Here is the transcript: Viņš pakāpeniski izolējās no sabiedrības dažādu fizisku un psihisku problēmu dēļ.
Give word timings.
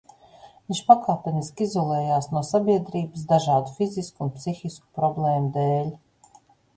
Viņš 0.69 0.79
pakāpeniski 0.85 1.65
izolējās 1.67 2.27
no 2.31 2.41
sabiedrības 2.47 3.27
dažādu 3.33 3.73
fizisku 3.81 4.25
un 4.27 4.31
psihisku 4.39 4.89
problēmu 5.01 5.53
dēļ. 5.59 5.93